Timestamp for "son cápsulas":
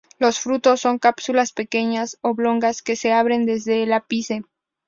0.81-1.51